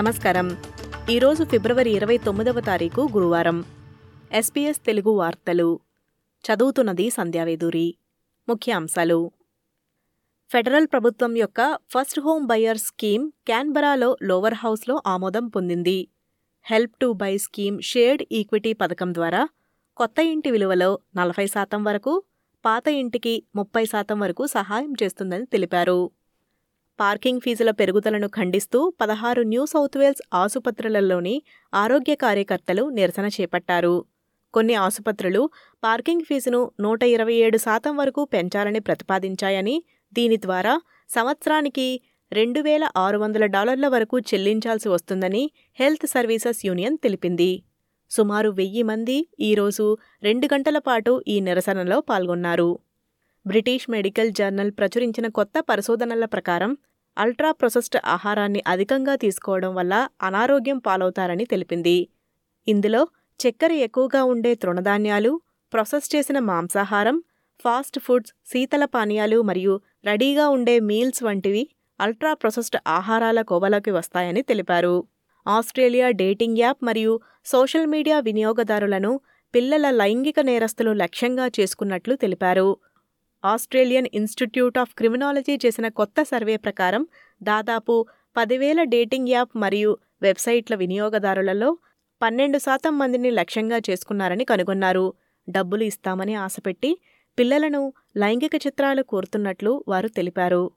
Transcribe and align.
నమస్కారం. 0.00 0.56
ఈరోజు 1.10 1.44
ఫిబ్రవరి 1.44 1.90
ఇరవై 1.90 2.18
తొమ్మిదవ 2.18 2.60
తారీఖు 2.60 3.08
గురువారం. 3.12 3.64
ఎస్పీఎస్ 4.32 4.78
తెలుగు 4.86 5.10
వార్తలు. 5.10 5.80
చదువుతున్నది 6.44 7.10
సంధ్యావేదూరి 7.10 7.94
ముఖ్య 8.48 8.72
అంశాలు 8.72 9.30
ఫెడరల్ 10.50 10.86
ప్రభుత్వం 10.86 11.36
యొక్క 11.36 11.78
ఫస్ట్ 11.90 12.20
హోమ్ 12.20 12.46
బయర్ 12.46 12.78
స్కీమ్ 12.78 13.30
క్యాన్బరాలో 13.46 14.16
లోవర్ 14.22 14.54
హౌస్లో 14.54 15.02
ఆమోదం 15.06 15.48
పొందింది. 15.48 16.08
Help 16.64 16.96
to 17.00 17.12
buy 17.12 17.38
scheme 17.38 17.80
shared 17.80 18.22
equity 18.32 18.72
పథకం 18.72 19.14
ద్వారా 19.14 19.48
కొత్త 19.96 20.18
ఇంటి 20.18 20.50
విలువలో 20.50 20.98
నలభై 21.16 21.46
శాతం 21.46 21.84
వరకు 21.84 22.22
పాత 22.64 22.88
ఇంటికి 22.88 23.42
ముప్పై 23.54 23.84
శాతం 23.84 24.20
వరకు 24.20 24.46
సహాయం 24.46 24.94
చేస్తుందని 25.02 25.46
తెలిపారు. 25.46 26.10
పార్కింగ్ 27.00 27.42
ఫీజుల 27.44 27.70
పెరుగుదలను 27.70 28.28
ఖండిస్తూ 28.28 28.78
పదహారు 29.00 29.42
న్యూ 29.42 29.62
సౌత్ 29.66 29.98
వేల్స్ 29.98 30.22
ఆసుపత్రులలోని 30.34 31.42
ఆరోగ్య 31.72 32.14
కార్యకర్తలు 32.14 32.82
నిరసన 32.88 33.26
చేపట్టారు. 33.36 33.94
కొన్ని 34.54 34.74
ఆసుపత్రులు 34.74 35.42
పార్కింగ్ 35.84 36.26
ఫీజును 36.28 36.60
నూట 36.80 37.02
ఇరవై 37.14 37.36
ఏడు 37.46 37.56
శాతం 37.56 37.96
వరకు 37.96 38.24
పెంచాలని 38.24 38.80
ప్రతిపాదించాయని 38.80 39.76
దీని 40.12 40.36
ద్వారా 40.36 40.74
సంవత్సరానికి 41.08 41.86
రెండు 42.32 42.60
వేల 42.60 42.84
ఆరు 42.96 43.18
వందల 43.18 43.44
డాలర్ల 43.46 43.86
వరకు 43.88 44.16
చెల్లించాల్సి 44.18 44.88
వస్తుందని 44.88 45.42
హెల్త్ 45.80 46.06
సర్వీసెస్ 46.06 46.60
యూనియన్ 46.66 46.98
తెలిపింది. 46.98 47.50
సుమారు 48.10 48.50
వెయ్యి 48.50 48.82
మంది 48.82 49.16
ఈరోజు 49.40 49.86
రెండు 50.22 50.46
గంటల 50.54 50.78
పాటు 50.78 51.12
ఈ 51.28 51.38
నిరసనలో 51.40 52.00
పాల్గొన్నారు. 52.00 52.70
బ్రిటిష్ 53.46 53.86
మెడికల్ 53.90 54.30
జర్నల్ 54.38 54.72
ప్రచురించిన 54.78 55.26
కొత్త 55.28 55.60
పరిశోధనల 55.70 56.24
ప్రకారం 56.24 56.72
అల్ట్రా 57.16 57.52
ప్రొసెస్డ్ 57.52 57.98
ఆహారాన్ని 58.06 58.62
అధికంగా 58.66 59.14
తీసుకోవడం 59.14 59.74
వల్ల 59.74 59.94
అనారోగ్యం 60.22 60.78
పాలవుతారని 60.78 61.44
తెలిపింది. 61.44 62.08
ఇందులో 62.68 63.08
చక్కెర 63.40 63.72
ఎక్కువగా 63.72 64.24
ఉండే 64.24 64.54
తృణధాన్యాలు 64.54 65.40
ప్రొసెస్ 65.72 66.16
చేసిన 66.16 66.38
మాంసాహారం 66.38 67.16
ఫాస్ట్ 67.64 67.98
ఫుడ్స్ 67.98 68.32
శీతల 68.46 68.84
పానీయాలు 68.84 69.42
మరియు 69.42 69.80
రెడీగా 70.04 70.48
ఉండే 70.48 70.80
మీల్స్ 70.80 71.22
వంటివి 71.22 71.68
అల్ట్రా 72.00 72.34
ప్రొసెస్డ్ 72.34 72.78
ఆహారాల 72.88 73.40
కోవలోకి 73.42 73.90
వస్తాయని 73.90 74.42
తెలిపారు. 74.42 74.94
ఆస్ట్రేలియా 75.46 76.10
డేటింగ్ 76.10 76.58
యాప్ 76.58 76.80
మరియు 76.84 77.20
సోషల్ 77.44 77.86
మీడియా 77.86 78.20
వినియోగదారులను 78.20 79.20
పిల్లల 79.54 79.90
లైంగిక 79.90 80.40
నేరస్తులు 80.40 80.92
లక్ష్యంగా 80.92 81.46
చేసుకున్నట్లు 81.60 82.14
తెలిపారు. 82.14 82.68
ఆస్ట్రేలియన్ 83.44 84.08
ఇన్స్టిట్యూట్ 84.14 84.78
ఆఫ్ 84.78 84.94
క్రిమినాలజీ 84.94 85.58
చేసిన 85.66 85.88
కొత్త 85.88 86.22
సర్వే 86.22 86.56
ప్రకారం 86.56 87.06
దాదాపు 87.42 88.06
పదివేల 88.36 88.82
డేటింగ్ 88.82 89.28
యాప్ 89.28 89.50
మరియు 89.56 89.98
వెబ్సైట్ల 90.22 90.74
వినియోగదారులలో 90.74 91.78
పన్నెండు 92.22 92.58
శాతం 92.58 92.98
మందిని 92.98 93.30
లక్ష్యంగా 93.30 93.78
చేసుకున్నారని 93.90 94.44
కనుగొన్నారు. 94.44 95.14
డబ్బులు 95.48 95.84
ఇస్తామని 95.84 96.34
ఆశపెట్టి 96.34 96.90
పిల్లలను 97.38 97.92
లైంగిక 98.16 98.54
చిత్రాలు 98.66 99.02
కోరుతున్నట్లు 99.02 99.84
వారు 99.88 100.08
తెలిపారు. 100.08 100.70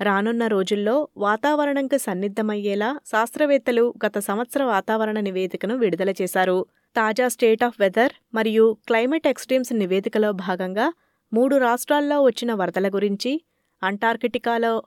రానున్న 0.00 0.46
రోజుల్లో 0.46 1.08
వాతావరణంకు 1.16 1.96
సన్నిద్ధమయ్యేలా 1.96 3.00
శాస్త్రవేత్తలు 3.06 3.94
గత 4.06 4.18
సంవత్సర 4.18 4.62
వాతావరణ 4.64 5.20
నివేదికను 5.20 5.76
విడుదల 5.76 6.10
చేశారు. 6.22 6.66
తాజా 6.96 7.28
స్టేట్ 7.28 7.64
ఆఫ్ 7.64 7.80
వెదర్ 7.80 8.12
మరియు 8.34 8.76
క్లైమేట్ 8.86 9.26
ఎక్స్ట్రీమ్స్ 9.26 9.72
నివేదికలో 9.72 10.32
భాగంగా 10.32 10.92
మూడు 11.34 11.56
రాష్ట్రాల్లో 11.56 12.22
వచ్చిన 12.22 12.54
వరదల 12.54 12.88
గురించి 12.88 13.40
అంటార్కిటికాలో 13.82 14.82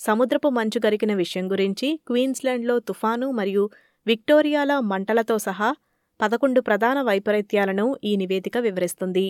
సముద్రపు 0.00 0.48
మంచు 0.48 0.80
గరికిన 0.86 1.14
విషయం 1.14 1.50
గురించి 1.50 2.00
క్వీన్స్లాండ్లో 2.06 2.78
తుఫాను 2.78 3.30
మరియు 3.30 3.70
విక్టోరియాలో 4.06 4.80
మంటలతో 4.80 5.38
సహా 5.38 5.74
పదకొండు 6.20 6.60
ప్రధాన 6.60 7.02
వైపరీత్యాలను 7.02 7.96
ఈ 8.04 8.16
నివేదిక 8.16 8.58
వివరిస్తుంది. 8.58 9.26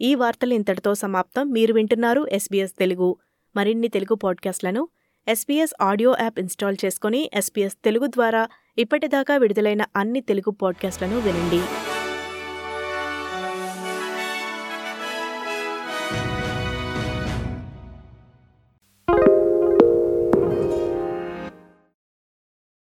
ఈ 0.00 0.14
వార్తలు 0.14 0.54
ఇంతటితో 0.54 0.94
సమాప్తం. 0.94 1.50
మీరు 1.50 1.74
వింటున్నారు 1.74 2.26
ఎస్బీఎస్ 2.32 2.76
తెలుగు. 2.78 3.16
మరిన్ని 3.56 3.88
తెలుగు 3.88 4.14
పాడ్కాస్ట్లను 4.14 4.88
ఎస్బీఎస్ 5.26 5.74
ఆడియో 5.80 6.16
యాప్ 6.20 6.40
ఇన్స్టాల్ 6.40 6.76
చేసుకుని 6.84 7.30
ఎస్బీఎస్ 7.34 7.78
తెలుగు 7.84 8.06
ద్వారా 8.06 8.48
ఇప్పటిదాకా 8.78 9.36
విడుదలైన 9.36 9.84
అన్ని 9.96 10.20
తెలుగు 10.20 10.50
పాడ్కాస్ట్లను 10.50 11.18
వినండి. 11.20 11.60